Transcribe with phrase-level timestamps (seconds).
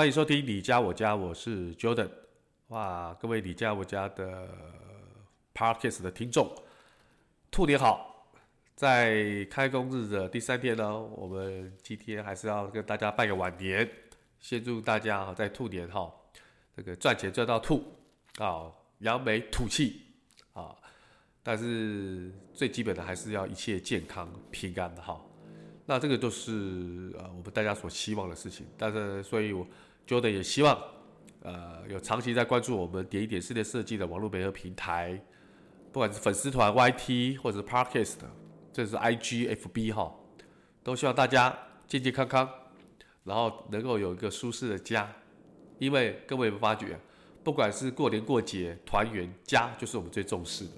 [0.00, 2.08] 欢迎收听你家我家，我是 Jordan。
[2.68, 4.48] 哇，各位你家我家的
[5.52, 6.50] Parkes 的听众，
[7.50, 8.32] 兔年好！
[8.74, 13.86] 在开工日的第三天呢，我们今天还是要跟大家拜个晚年，
[14.38, 16.10] 先祝大家在兔年哈，
[16.74, 17.84] 这个赚钱赚到吐
[18.38, 20.00] 啊，扬眉吐气
[20.54, 20.74] 啊！
[21.42, 25.20] 但是最基本的还是要一切健康平安的哈。
[25.84, 29.66] 那这个都是呃我们大家所希望的事情，但是所以我
[30.06, 30.78] Jordan 也希望。
[31.42, 35.18] 呃，有长期在关注我们点一点室内设计的网络媒合平台，
[35.90, 38.16] 不管是粉丝团 YT 或者是 Podcast，
[38.70, 40.14] 这是 IG FB 哈，
[40.84, 42.46] 都希望大家健健康康，
[43.24, 45.10] 然后能够有一个舒适的家。
[45.78, 47.00] 因为各位有没有发觉，
[47.42, 50.72] 不管是过年过节团圆，家就是我们最重视的。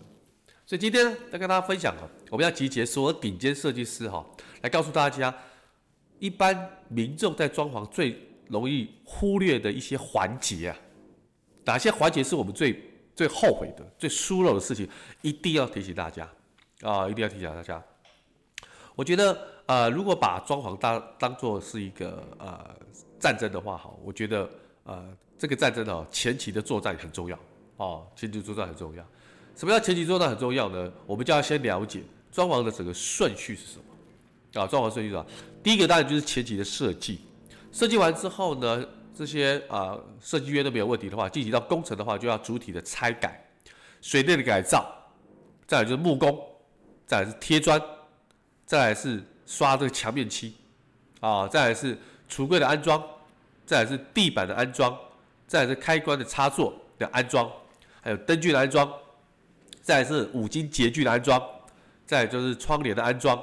[0.64, 4.24] 所以今天呢要跟大家分享啊，我们要集结所有顶尖设计师哈，
[4.60, 5.34] 来告诉大家，
[6.20, 8.16] 一般民众在装潢最
[8.52, 10.76] 容易忽略的一些环节啊，
[11.64, 12.78] 哪些环节是我们最
[13.16, 14.86] 最后悔的、最疏漏的事情，
[15.22, 16.28] 一定要提醒大家
[16.82, 17.08] 啊！
[17.08, 17.82] 一定要提醒大家。
[18.94, 22.76] 我觉得，呃，如果把装潢当当做是一个呃
[23.18, 24.48] 战争的话，哈，我觉得
[24.84, 27.38] 呃这个战争呢，前期的作战很重要
[27.78, 29.02] 哦，前期作战很重要。
[29.56, 30.92] 什么叫前期作战很重要呢？
[31.06, 34.66] 我们就要先了解装潢的整个顺序是什么啊？
[34.66, 35.24] 装潢顺序是吧？
[35.62, 37.20] 第一个当然就是前期的设计。
[37.72, 38.84] 设计完之后呢，
[39.14, 43.42] 这些啊设计约都没有问题的话，进行到工程的话，就要主体的拆改、
[44.02, 44.86] 水电的改造，
[45.66, 46.38] 再来就是木工，
[47.06, 47.80] 再来是贴砖，
[48.66, 50.54] 再来是刷这个墙面漆，
[51.20, 51.96] 啊，再来是
[52.28, 53.02] 橱柜的安装，
[53.64, 54.94] 再来是地板的安装，
[55.46, 57.50] 再来是开关的插座的安装，
[58.02, 58.92] 还有灯具的安装，
[59.80, 61.42] 再来是五金洁具的安装，
[62.04, 63.42] 再来就是窗帘的安装，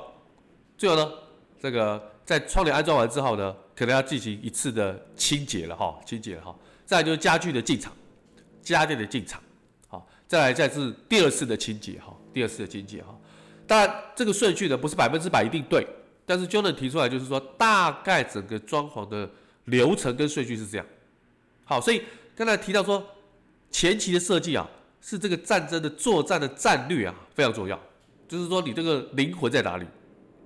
[0.77, 1.11] 最后呢，
[1.59, 3.55] 这个在窗帘安装完之后呢。
[3.79, 6.53] 可能要进行一次的清洁了哈，清洁了哈。
[6.85, 7.93] 再来就是家具的进场，
[8.61, 9.41] 家电的进场，
[9.87, 13.17] 好，再来再是第二次的清洁哈，第二次的清洁哈。
[13.65, 15.87] 当然这个顺序呢不是百分之百一定对，
[16.25, 19.31] 但是就能提出来就是说大概整个装潢的
[19.63, 20.85] 流程跟顺序是这样。
[21.63, 22.03] 好，所以
[22.35, 23.01] 刚才提到说
[23.71, 24.69] 前期的设计啊，
[24.99, 27.79] 是这个战争的作战的战略啊非常重要，
[28.27, 29.85] 就是说你这个灵魂在哪里？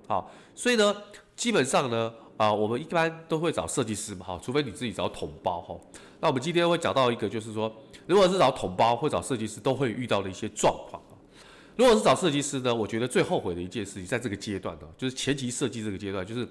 [0.06, 0.96] 好，所以呢
[1.34, 2.14] 基本上呢。
[2.36, 5.78] 啊，我们一般都会找设计师嘛，哈，除非你自己找统包，哈。
[6.20, 7.72] 那我们今天会讲到一个，就是说，
[8.06, 11.00] 如果是找统包或找设计师，都会遇到的一些状况。
[11.76, 16.48] 如果是找设计师呢，我觉得最后悔的一件事情，在这个阶段呢，就是前期设计这个阶段，就是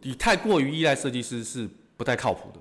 [0.00, 2.60] 你太过于依赖设计师是不太靠谱的，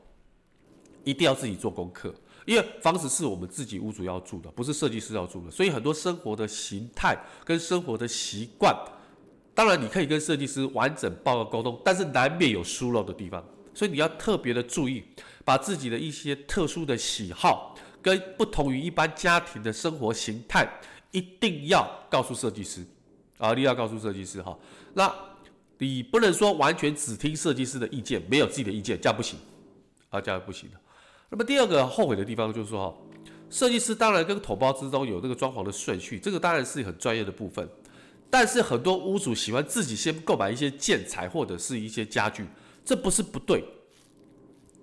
[1.03, 2.13] 一定要自己做功课，
[2.45, 8.75] 因为房子是我们自己屋主要住的，不是设计师要住的，所以很多生活的形态跟生活的习惯。
[9.55, 13.41] 当然，你可以跟设计师完整报告沟通，但是难免有疏漏的地方，
[13.73, 15.01] 所以你要特别的注意，
[15.45, 20.67] 把自己的一些特殊的喜好跟不同于一般家庭的生活形态，
[21.11, 22.85] 一定要告诉设计师
[23.38, 24.57] 啊，一定要告诉设计师哈。
[24.94, 25.09] 那
[25.77, 29.39] 你不能说完全只听设计师的意见，没有自己的意见，这样不行
[30.09, 30.77] 啊，这样不行的。
[31.29, 32.97] 那么第二个后悔的地方就是说哈，
[33.49, 37.65] 设计师当然跟统包之中有这个装潢的顺序，这个当然是很专业的部分。
[38.30, 42.46] 但是很多屋主喜欢自己先购买一些建材或者是一些家具，
[42.84, 43.63] 这不是不对。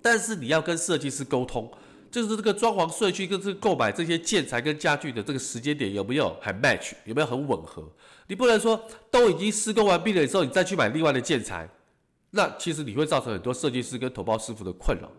[0.01, 1.71] 但是你要跟设计师沟通，
[2.11, 7.87] 就是这个装潢顺序跟这个购买这些建材跟家具的这个时间点有没有很 match，有没有很吻合？
[8.27, 8.81] 你不能说
[9.11, 11.69] 都已经施工完毕了之后，你再去买另外的建材，
[12.31, 15.09] 那其实你会造成很多设计师跟头包师傅的困扰。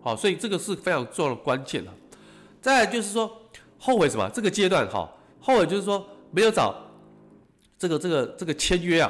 [0.00, 1.94] 好，所以这个是非常重要的关键了。
[2.60, 3.40] 再就是说
[3.78, 4.28] 后悔什么？
[4.34, 5.10] 这个阶段哈，
[5.40, 6.84] 后悔就是说没有找。
[7.78, 9.08] 这个这个这个签约啊，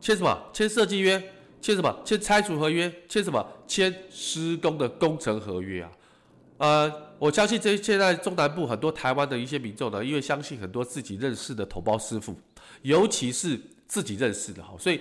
[0.00, 0.50] 签什么？
[0.52, 1.22] 签设计约？
[1.60, 2.02] 签什么？
[2.04, 2.92] 签拆除合约？
[3.08, 3.46] 签什么？
[3.68, 5.92] 签施工的工程合约啊？
[6.58, 12.34] 呃，我相信这现在中南部很多台湾的一些民众呢，因为相信很多自己认识的统包师傅，
[12.82, 15.00] 尤其是自己认识的哈，所以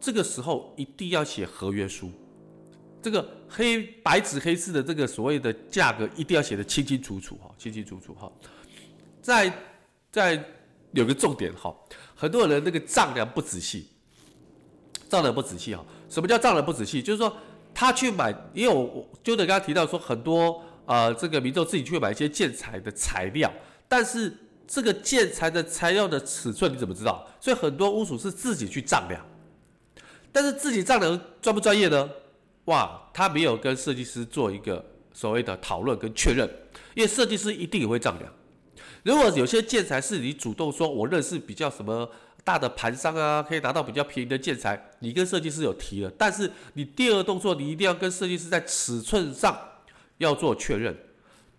[0.00, 2.10] 这个时候一定要写合约书，
[3.00, 8.30] 这个黑白纸黑字的这个所谓的价格一定要写得清清楚楚哈，清清楚楚哈，
[9.22, 9.52] 在
[10.10, 10.44] 在。
[10.92, 11.74] 有个重点哈，
[12.14, 13.88] 很多人那个丈量不仔细，
[15.08, 15.84] 丈量不仔细哈。
[16.08, 17.02] 什么叫丈量不仔细？
[17.02, 17.36] 就是说
[17.72, 23.52] 他去买，因为我就得刚刚提到说很多呃这个民众自己去买一些建材的材料，
[23.88, 27.28] 但是这个建材的材料的尺寸你怎么知道？
[27.40, 29.24] 所以很多屋主是自己去丈量，
[30.32, 32.10] 但是自己丈量专不专业呢？
[32.66, 36.48] 哇，他没有跟设计师做一个所谓的讨论跟确认，
[36.94, 38.32] 因为设计师一定也会丈量。
[39.02, 42.10] 如果有些建材是你主动说，我认识比较什么
[42.44, 49.58] 大的盘商啊，可以拿到比较便宜的建材，你跟设计师有提了，但是你第二个动作，你一定要跟设计师在尺寸上
[50.18, 50.94] 要做确认，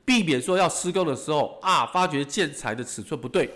[0.05, 3.49] 避免说要施工的时候啊，发觉建材的尺寸不对，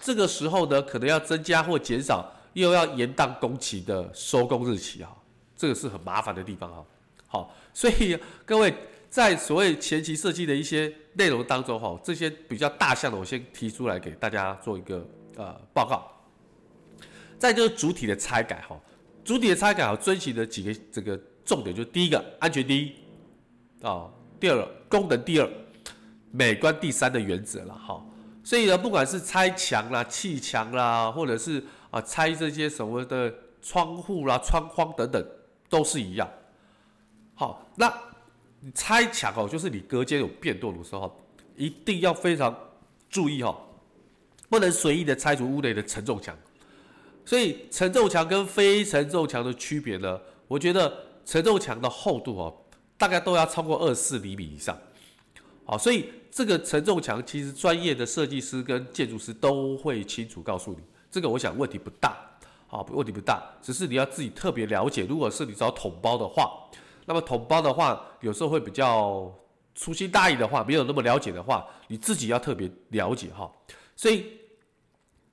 [0.00, 5.10] 这个时候呢，可能要增加或减少，又要延宕工期的收工日期啊，
[5.56, 6.82] 这个是很麻烦的地方啊。
[7.28, 8.74] 好，所以各位。
[9.16, 16.06] 在所谓前期设计的一些内容当中，哈，这些比较大项的，我先提出来给大家做一个呃报告。
[17.38, 18.78] 再就是主体的拆改，哈，
[19.24, 22.92] 主体的拆改，哈，遵循的几个这个重点，就第一个安全第一，
[23.80, 24.06] 啊，
[24.38, 25.48] 第二个功能第二，
[26.30, 28.04] 美观第三的原则了，哈。
[28.44, 35.26] 所以呢，不管是拆墙啦、砌墙啦，或者是啊拆这些什么的窗户啦、窗框等等，
[35.70, 36.30] 都是一样。
[37.34, 37.90] 好，那。
[38.66, 41.24] 你拆墙哦，就是你隔间有变动的时候，
[41.54, 42.52] 一定要非常
[43.08, 43.56] 注意哈，
[44.50, 46.36] 不能随意的拆除屋内的承重墙。
[47.24, 50.92] 所以承重墙跟非承重墙的区别呢，我觉得
[51.24, 52.52] 承重墙的厚度哦，
[52.98, 54.76] 大概都要超过二十四厘米以上。
[55.64, 60.78] 好，所以这个承重墙其实专业的设计师跟建筑师都会清楚告诉你，
[61.08, 62.16] 这个我想问题不大，
[62.66, 65.06] 好，问题不大，只是你要自己特别了解。
[65.08, 66.50] 如果是你找统包的话。
[67.06, 69.32] 那么统包的话，有时候会比较
[69.74, 73.50] 粗心大意的话，没有那么了解的话，你自己要特别了解哈。
[73.94, 74.26] 所以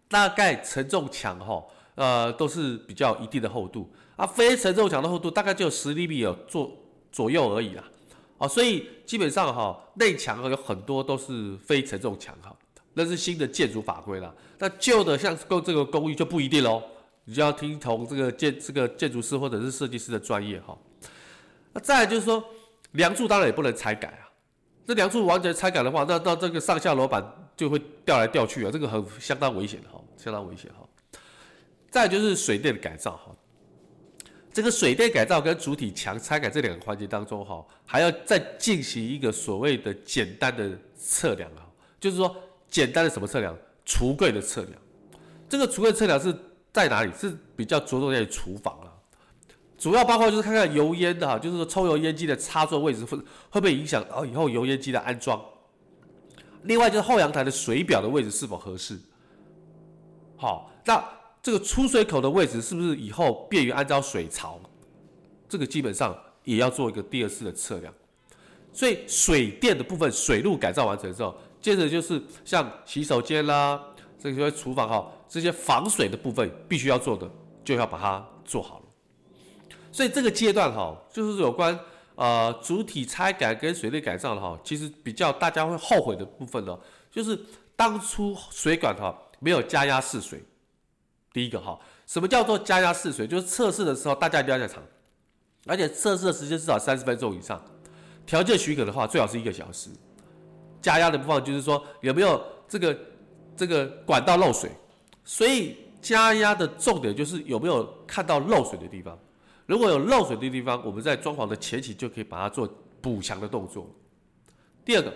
[0.07, 1.63] 大概承重墙哈，
[1.95, 6.71] 呃，都是比较一定的厚度啊，非承重墙的厚度大概就十厘米有左
[7.11, 7.83] 左右而已啦。
[8.37, 12.55] 啊，所以基本上哈，内墙有很多都是非承重墙哈，
[12.93, 14.33] 那是新的建筑法规啦。
[14.59, 16.83] 那旧的像公这个公寓就不一定喽，
[17.25, 20.77] 你就要听从这个建这个建筑师或者是设计师的专业哈。
[21.73, 22.43] 那再就是说，
[22.91, 24.29] 梁柱当然也不能拆改啊。
[24.85, 27.23] 这梁柱完全拆改的话，那到这个上下楼板
[27.55, 30.87] 就会掉来掉去啊，这个很相当危险的哈，相当危险哈。
[31.89, 33.35] 再就是水电的改造哈，
[34.51, 41.65] 这个水电改造跟主体墙拆改这两个环节当中哈，还要再进行一个所谓的简单的测量啊，
[41.99, 42.35] 就是说
[42.69, 43.57] 简单的什么测量？
[43.85, 44.73] 橱柜的测量。
[45.49, 46.35] 这个橱柜测量是
[46.71, 47.11] 在哪里？
[47.13, 48.92] 是比较着重在厨房啊。
[49.83, 53.17] 主要包括就是看看油烟的哈，就是说抽油烟机的插座位置会
[53.49, 55.37] 会不会影响哦以后油烟机的安装。
[56.61, 58.97] 另外就是后阳台的水表的位置是否合适。
[60.37, 61.03] 好，那
[61.41, 64.57] 这个出水口的位置是不是以后便于安装水槽？
[65.49, 67.93] 这个基本上也要做一个第二次的测量。
[68.71, 73.77] 所以水电的部分水路改造完成之后，接着就是像洗手间啦，
[74.17, 77.29] 这些厨房哈，这些防水的部分必须要做的，
[77.65, 78.82] 就要把它做好了。
[79.93, 81.79] 所以这个阶段哈，就是有关
[82.15, 86.75] 呃主体拆改跟水利改造的哈，其实比较大家会后悔的部分呢，
[87.11, 87.39] 就是
[87.75, 90.43] 当初水管哈没有加压试水。
[91.31, 93.27] 第一个哈，什么叫做加压试水？
[93.27, 94.83] 就是测试的时候大家一定要在场，
[95.67, 97.63] 而且测试的时间至少三十分钟以上，
[98.25, 99.89] 条件许可的话最好是一个小时。
[100.81, 102.97] 加压的部分就是说有没有这个
[103.55, 104.71] 这个管道漏水，
[105.23, 109.17] 所以加压的重点就是有没有看到漏水的地方。
[109.65, 112.67] 如果有漏水的地方，我们在装潢的前期就可以把它做
[113.01, 113.89] 补强的动作。
[114.83, 115.13] 第二个，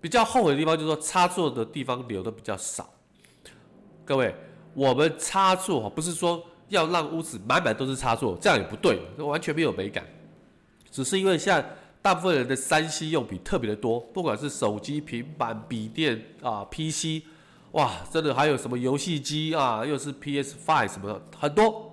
[0.00, 2.88] 比较后悔的地方就是说插座的地方留的比较少。
[4.04, 4.34] 各位，
[4.72, 10.06] 我们插座不是说要让屋子满满都是插座，这样也不对，完全没有美感。
[10.90, 17.22] 只是因为现在大部分人的三 C 用品特别的多，不管是手机、平板、笔电啊、PC，
[17.72, 21.92] 哇，真的还有什么游戏机啊，又是 PS Five 什么的，很多。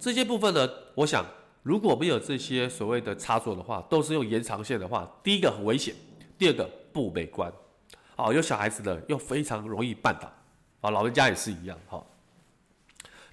[0.00, 1.24] 这些部分呢，我想
[1.62, 5.94] 如果没有这些所谓的插座的话，都是用延长线的话，第一个很危险，
[6.36, 7.50] 第二个不美观，
[8.14, 10.30] 好，有小孩子的又非常容易绊倒，
[10.82, 12.04] 啊，老人家也是一样，哈。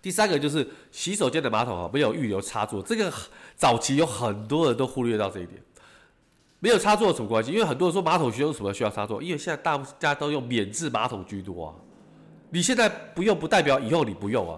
[0.02, 3.14] 第三个就是洗手间的马桶啊，没有预留插座，这个
[3.56, 5.62] 早期有很多人都忽略到这一点，
[6.60, 7.52] 没有插座有什么关系？
[7.52, 9.22] 因为很多人说马桶需要什么需要插座？
[9.22, 11.76] 因为现在大家都用免治马桶居多啊，
[12.50, 14.58] 你现在不用不代表以后你不用啊。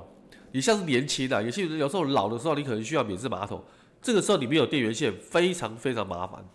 [0.53, 3.61] 你像是年轻的，有些人有时候老的时候，你可能需要免治马桶，
[3.99, 6.45] 这个时候你没有电源线，非常非常麻烦。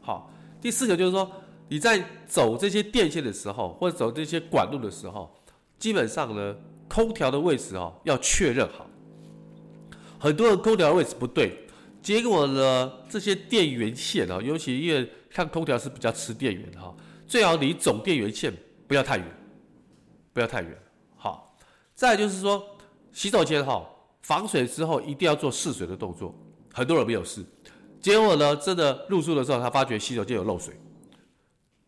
[0.00, 1.30] 好，第四个就是说，
[1.68, 5.30] 你在走这些电线的时候，或者走这些管路的时候，
[5.78, 6.56] 基本上呢，
[6.88, 8.88] 空调的位置哦要确认好，
[10.18, 11.52] 很多人空调位置不对，
[12.00, 18.50] 结果呢，这些电源线啊，尤其因为看空调是比较吃电源的哈，最好离总电源线
[18.86, 19.26] 不要太远，
[20.32, 20.74] 不要太远。
[21.98, 22.64] 再就是说，
[23.10, 23.84] 洗手间哈，
[24.22, 26.32] 防水之后一定要做试水的动作，
[26.72, 27.44] 很多人没有试，
[28.00, 30.80] 结果呢，真的入住的时候，他发觉洗手间有漏水，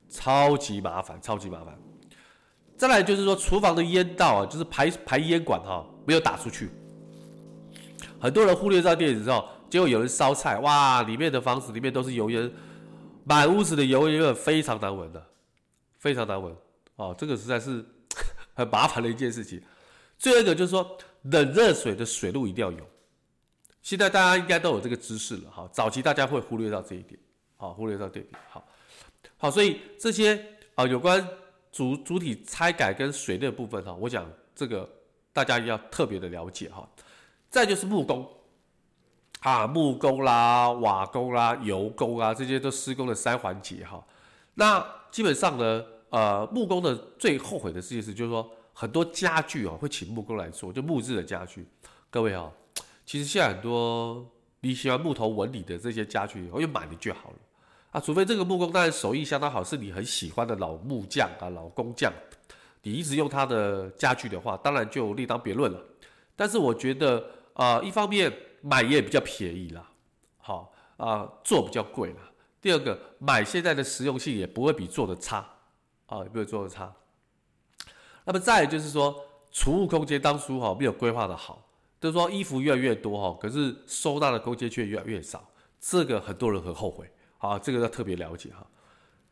[0.09, 1.79] 超级麻烦，超级麻烦。
[2.77, 6.71] 再来就是说，厨房的烟道啊，就是排排烟管哈，没有打出去。
[8.19, 12.53] 很多人忽略这电子之后，结果有人烧菜，哇，里面的房子里面都是油烟，
[13.23, 15.25] 满屋子的油烟，非常难闻的，
[15.99, 16.53] 非常难闻。
[16.97, 17.85] 哦，这个实在是
[18.55, 19.63] 很麻烦的一件事情。
[20.21, 22.87] 最后一个就是说，冷热水的水路一定要有。
[23.83, 27.19] 现在大家应该都有这个知识了哈，早期大家会忽略到这一点，
[27.57, 28.65] 好，忽略到这一点，好，
[29.37, 30.41] 好，所以这些
[30.77, 31.27] 啊有关。
[31.73, 34.91] 主主体拆改跟水的部分哈，我想这个
[35.33, 36.85] 大家要特别的了解哈。
[37.49, 38.29] 再就是木工
[39.39, 44.05] 啊，木工啦、瓦工啦、油工啊，这些都施工的三环节哈。
[44.55, 48.51] 那基本上呢，呃，木工的最后悔的事情是，就是说
[48.81, 51.69] 很多家具哦会请木工来做，就木质的家具。
[52.09, 52.51] 各位哦，
[53.05, 54.27] 其实现在很多
[54.61, 57.37] 你喜欢木头纹理的这些家具，我用买了就好了。
[57.91, 62.11] 啊，除非这个木工当然手艺相当好，是你很喜欢的老木匠啊、老工匠，
[62.83, 65.79] 你一直用他的家具的话，当然就另当别论了。
[66.35, 67.23] 但是我觉得
[67.53, 68.33] 啊、一方面
[68.63, 69.87] 买也比较便宜啦，
[70.39, 72.23] 好啊、做比较贵啦。
[72.63, 75.47] 第二个，买现在的实用性也不会比做的差
[76.07, 76.91] 啊，也不会做的差。
[78.25, 79.17] 那么再就是说，
[79.51, 81.67] 储物空间当初哈没有规划的好，
[82.01, 85.49] 就是说衣服越来越多哈，可是收纳的空间却越来越少，
[85.81, 87.11] 这个很多人很后悔。
[87.39, 88.67] 啊，这个要特别了解哈。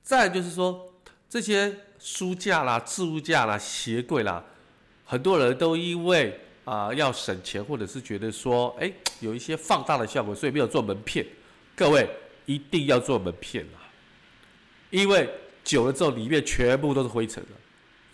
[0.02, 0.90] 再就是说，
[1.28, 4.42] 这些书架啦、置物架啦、鞋柜啦，
[5.04, 8.90] 很多人都因为啊、要省钱，或者是觉得说，哎，
[9.21, 11.26] 有一些放大的效果，所以没有做门片。
[11.76, 12.09] 各位
[12.47, 13.76] 一定要做门片啊，
[14.88, 15.28] 因为
[15.62, 17.50] 久了之后里面全部都是灰尘了，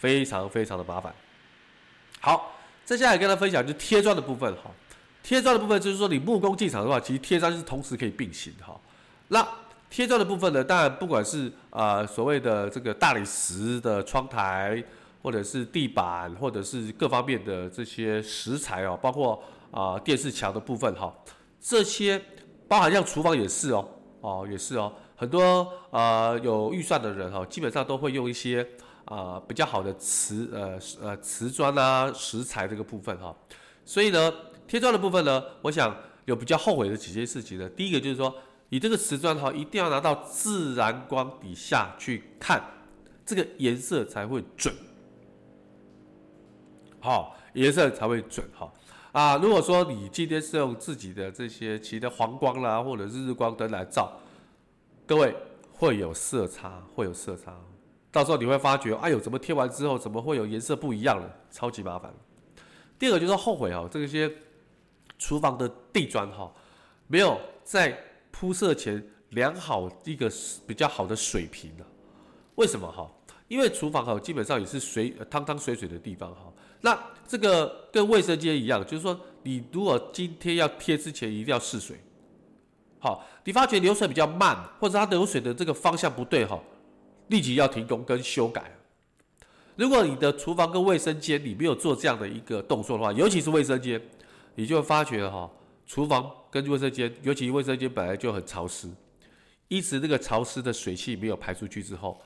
[0.05, 1.11] 非常非常的麻烦。
[2.21, 2.53] 好，
[2.85, 4.71] 接下来跟大家分享就贴砖的部分哈。
[5.23, 8.79] 贴砖的部分就是说，你木工进场的话，其实贴砖是同时可以并行哈。
[9.29, 9.49] 那
[9.89, 14.85] 贴砖的部分呢，当然不管是啊、呃、所谓的这个大理石的窗台，
[15.23, 21.11] 或者是地板，或者是各方面的这些石材哦，包括啊、电视墙的部分哈、
[21.59, 22.21] 这些
[22.69, 23.89] 包含像厨房也是哦，
[24.21, 28.67] 哦也是哦，很多啊、呃、有预算的人哈、基本上都会用一些
[29.05, 33.35] 啊、比较好的瓷呃呃瓷砖啊石材这个部分哈、
[33.85, 34.33] 所以呢
[34.67, 38.35] 贴砖的部分呢，我想有比较后悔的几件事情呢，第一个就是说。
[38.71, 42.61] 你这个瓷砖哈，一定要拿到自然光底下去看，
[43.25, 44.75] 这个颜色才会准。
[46.99, 48.73] 好，颜色才会准哈。
[49.13, 54.19] 啊，如果说你今天是用自己的这些其他黄光啦，或者是日光灯来照，
[55.07, 55.37] 各位
[55.73, 57.55] 会有色差，会有色差。
[58.15, 61.29] 到时候你会发觉，哎呦，怎么贴完之后怎么会有颜色不一样了？
[61.51, 62.11] 超级麻烦。
[62.99, 64.33] 第二个就是后悔哦，这些
[65.19, 66.51] 厨房的地砖哈，
[67.09, 67.99] 没有在。
[68.37, 70.29] 铺设前量好一个
[70.67, 71.85] 比较好的水平的，
[72.57, 73.09] 为什么哈？
[73.47, 76.53] 因为厨房哈基本上也是水汤汤水水的地方哈。
[76.81, 81.97] 那这个跟卫生间一样，就是说你如果今天要贴之前一定要试水，
[82.99, 86.61] 好，你发觉流水比较慢，或者它流水的这个方向不对哈，
[87.29, 88.71] 立即要停工跟修改。
[89.77, 94.01] 如果你的厨房跟卫生间你没有做这样的一个动作的话，尤其是卫生间，
[94.55, 95.51] 你就会发觉哈。
[95.87, 98.89] 厨房跟卫生间，尤其卫生间本来就很潮湿，
[99.69, 102.19] 一直那个潮湿的水汽没有排出去之后，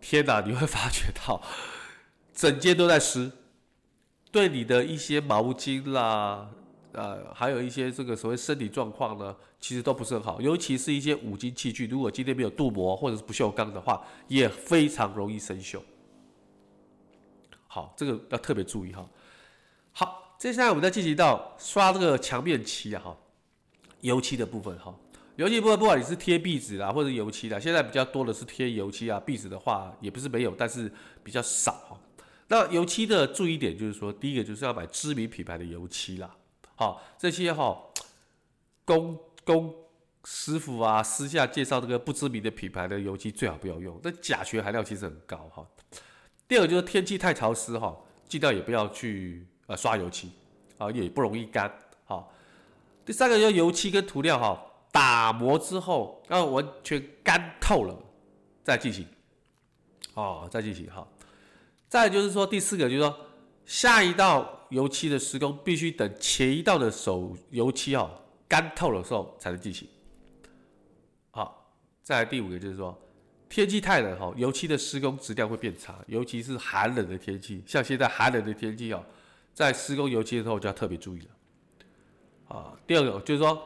[0.00, 1.42] 天哪，你会发觉到
[2.32, 3.30] 整间都在湿，
[4.30, 6.48] 对你的一些毛巾啦，
[6.96, 15.78] 呃，还有一些这个所谓身体状况呢，其实都不是很好，尤其是一些五金器具，如果今天没有镀膜或者是不锈钢的话，也非常容易生锈。
[17.68, 19.08] 好，这个要特别注意哈。
[19.92, 20.24] 好。
[20.38, 23.16] 接下来我们再进行到刷这个墙面漆啊，哈，
[24.02, 24.94] 油漆的部分哈，
[25.36, 30.92] 油漆部分不管你是贴壁纸啦，或者油漆啦，现在比较多的是贴油漆啊，壁纸的话也不是没有，但是
[31.24, 31.98] 比较少哈。
[32.48, 36.35] 那油漆的注意点就是说，第一个就是要买知名品牌的油漆啦，
[36.76, 37.76] 好，这些哈
[38.84, 39.74] 工工
[40.24, 45.66] 师傅啊，私下介绍这个不知名的品牌的油漆最好不要用，那甲醛含量其实很高哈。
[46.46, 47.96] 第二个就是天气太潮湿哈，
[48.28, 49.44] 尽量也不要去。
[49.68, 50.30] 呃，刷油漆，
[50.78, 51.68] 啊，也不容易干，
[52.04, 52.32] 好。
[53.04, 57.98] 第三个，就是油漆跟涂料哈，打磨之后要完全干透了，
[58.62, 59.04] 再进行，
[60.14, 61.04] 哦，再进行哈。
[61.88, 63.18] 再就是说，第四个就是说，
[63.64, 68.10] 下一道油漆的施工必须等前一道的手油漆哦
[68.48, 69.88] 干透的时候才能进行。
[71.30, 72.96] 好，再来第五个就是说，
[73.48, 79.04] 天气太冷哈，油漆的施工质量会变差，尤其是寒冷的天气，像现在寒冷的天气哦，
[79.52, 82.56] 在施工油漆的时候就要特别注意了。
[82.56, 83.60] 啊，第二个就是说，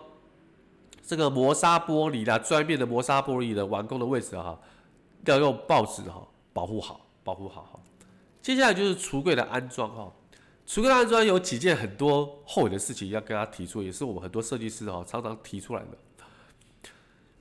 [1.07, 4.59] 这个磨砂玻璃啦，砖面的磨砂玻璃的完工的位置哈，
[5.26, 7.80] 要用报纸哈保护好，保护好哈。
[8.40, 10.11] 接下来就是橱柜的安装哈，
[10.70, 15.88] 橱柜安装有几件很多后悔的事情要跟大家提出，也是我们很多设计师哈常常提出来的。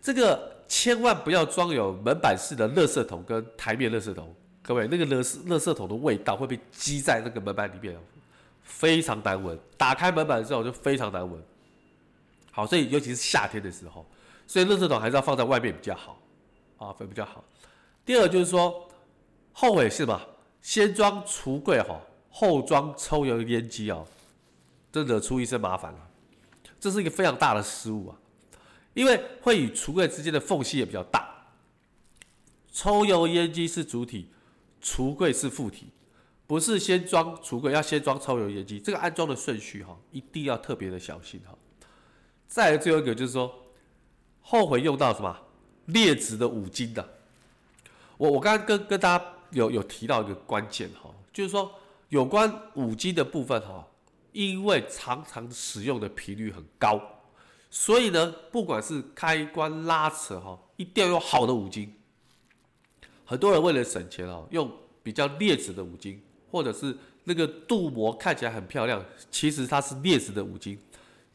[0.02, 4.34] 这个千万不要装有门板式的垃圾桶跟台面垃圾桶，
[4.64, 7.96] 各位那个垃圾垃圾桶的味道会被积在那个门板里面，
[8.64, 9.56] 非常难闻。
[9.78, 11.40] 打开门板之后就非常难闻。
[12.52, 14.04] 好，所以尤其是夏天的时候，
[14.48, 16.20] 所以垃圾桶还是要放在外面比较好
[16.80, 17.44] 啊，会比较好。
[18.04, 18.90] 第二就是说，
[19.54, 20.26] 后悔是吧？
[20.64, 22.02] 先装橱柜哈，
[22.40, 24.08] 后装抽油烟机哦，
[24.94, 26.08] 真的出一身麻烦了。
[26.80, 28.16] 这是一个非常大的失误啊，
[28.94, 31.52] 因为会与橱柜之间的缝隙也比较大。
[32.72, 34.30] 抽油烟机是主体，
[34.82, 35.88] 橱柜是副体，
[36.48, 38.80] 不是先装橱柜，要先装抽油烟机。
[38.80, 41.54] 这个安装的顺序哈，一定要特别的小心哈。
[42.48, 43.54] 再来最后一个就是说，
[44.40, 45.38] 后悔用到什么
[45.88, 47.20] 劣质的五金的。
[48.18, 49.26] 我我刚刚跟跟大家。
[49.52, 51.74] 有有提到一个关键哈，就是说
[52.10, 53.88] 有关五金的部分哈，
[54.32, 57.02] 因为常常使用的频率很高，
[57.70, 61.96] 所以呢，不管是开关拉扯哈，一定要用好的五金。
[63.26, 64.72] 很多人为了省钱哦，用
[65.04, 66.20] 比较劣质的五金，
[66.52, 70.80] 或者是那个镀膜看起来很漂亮，其实它是劣质的五金。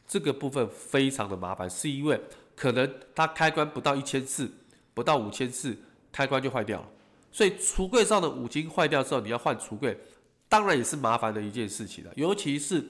[0.05, 2.19] 这个部分非常的麻烦，是因为
[2.55, 4.51] 可能它开关不到一千次，
[4.93, 5.75] 不到五千次，
[6.11, 6.87] 开关就坏掉了。
[7.31, 9.97] 所以橱柜上的五金坏掉之后，你要换橱柜，
[10.47, 12.11] 当然也是麻烦的一件事情了。
[12.15, 12.83] 尤其是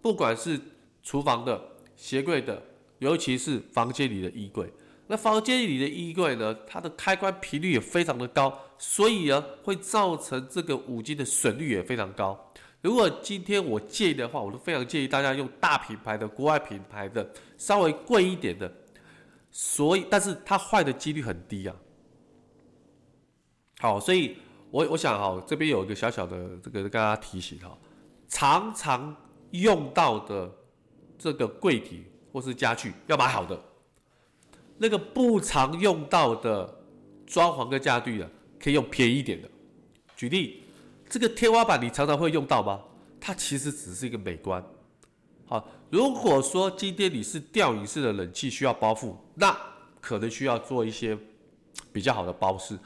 [0.00, 0.60] 不管是
[1.02, 1.60] 厨房的
[1.96, 2.62] 鞋柜的，
[2.98, 4.72] 尤其是房间里的衣柜，
[5.06, 12.52] 那房间里的衣柜呢，它的开关频率也非常的高，所以呢，会造成这个五金的损率也非常高。
[12.80, 17.26] 如果今天我建议的话，我都非常建议大家用大品牌的、国外品牌的，
[17.56, 18.70] 稍微贵一点的。
[19.50, 21.74] 所以，但是它坏的几率很低啊。
[23.78, 24.36] 好，所以
[24.74, 27.78] 我我想哈，这边有一个小小的这个跟大家提醒哈，
[28.26, 29.14] 常常
[29.52, 30.50] 用到的
[31.16, 33.56] 这个柜体或是家具要买好的，
[34.78, 36.68] 那个不常用到的
[37.24, 39.48] 装潢跟家具的，可以用便宜一点的。
[40.16, 40.64] 举例，
[41.08, 42.82] 这个天花板你常常会用到吗？
[43.20, 44.60] 它其实只是一个美观。
[45.46, 49.56] 好，如果说今天你是吊顶式的冷气需要包覆，那
[50.00, 51.16] 可能需要做一些
[51.92, 52.76] 比较好的包饰。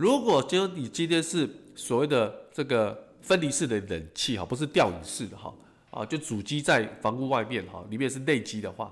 [0.00, 5.52] 如果就你今天是所谓的这个分离式的冷气哈，不是吊顶式的哈，
[5.90, 8.90] 啊，就主机在房屋外面哈，里面是内机的话，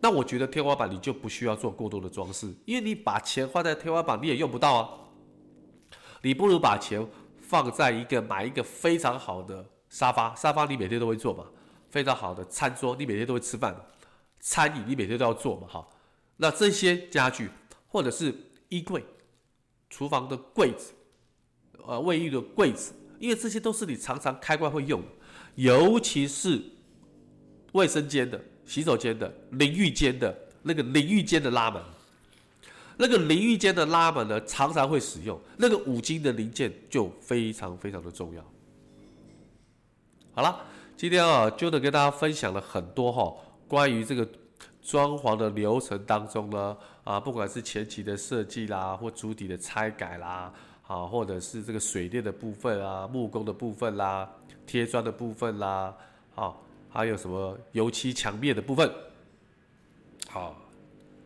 [0.00, 4.88] 那我觉得天花板你就不需要做过多的装饰，因为你把钱花在天花板你也用不到啊，
[6.22, 7.06] 你不如把钱
[7.42, 11.44] 放在一个买一个非常好的沙发，沙发你每天都会坐嘛，
[11.90, 13.76] 非常好的餐桌你每天都会吃饭，
[14.40, 15.86] 餐饮你每天都要做嘛哈，
[16.38, 17.50] 那这些家具
[17.88, 18.34] 或者是
[18.70, 19.04] 衣柜。
[19.90, 20.92] 厨房的柜子，
[21.86, 25.02] 呃，卫浴的柜子，因为这些都是你常常开关会用，
[25.54, 26.62] 尤其是
[27.72, 31.82] 卫生间的、洗手间的、淋浴间的那个淋浴间的拉门，
[32.96, 38.44] 那个淋浴间的拉门呢，常常会使用，那个五金的零件就非常非常的重要。
[40.32, 40.60] 好了，
[40.96, 43.34] 今天啊，就能跟大家分享了很多哈，
[43.66, 44.28] 关于这个。
[44.80, 46.74] 装潢的流程当中呢，
[47.08, 50.52] 啊，不管是前期的设计啦，或主体的拆改啦，
[50.86, 54.30] 啊，或者是这个水电的部分啊，木工的部分啦，
[54.66, 55.96] 贴砖的部分啦，
[56.34, 56.54] 啊，
[56.90, 58.92] 还有什么油漆墙面的部分，
[60.28, 60.54] 好，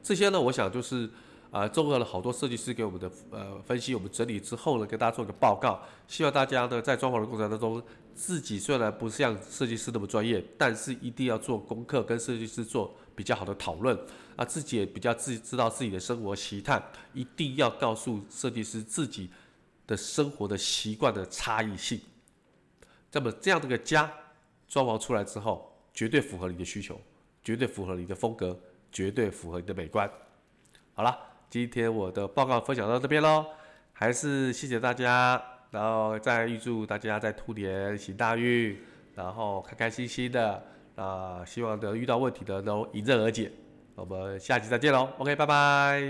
[0.05, 1.11] 这些呢，我想就是。
[1.51, 5.79] 啊，综合了好多设计师给我们的呃分析，我们整理之后呢，给大家做一个报告。
[6.09, 7.83] 希望大家呢在装潢的过程当中，
[8.14, 13.98] 自己虽然不像设计师那么专业，但是一定要做功课，跟设计师做比较好的讨论。
[14.37, 19.31] 啊，自己也比较自知道自己的生活习态，一定要告诉设计师自己
[19.87, 22.01] 的生活的习惯的差异性。
[23.12, 24.12] 那么这样的个家
[24.66, 27.01] 装潢出来之后，绝对符合你的需求，
[27.42, 28.59] 绝对符合你的风格，
[28.90, 30.11] 绝对符合你的美观。
[30.94, 31.29] 好了。
[31.53, 33.44] 今天我的报告分享到这边喽，
[33.92, 35.38] 还是谢谢大家，
[35.70, 38.81] 然后再预祝大家在兔年行大运，
[39.14, 40.64] 然后开开心心的，
[40.95, 43.51] 那希望能遇到问题的都迎刃而解。
[43.95, 46.03] 我们下期再见喽 ok 拜拜。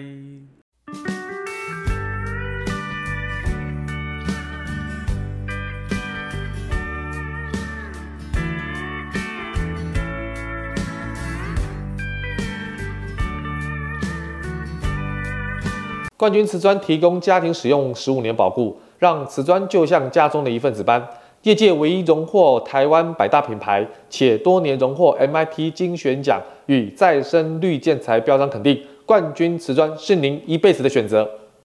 [16.23, 21.05] 冠军瓷砖提供家庭使用十五年保护让瓷砖就像家中的一份子般
[21.43, 31.29] 业界唯一荣获台湾百大品牌，且多年荣获 MIT 精选奖与再生绿建材标章肯定，冠军瓷砖是您一辈子的选择。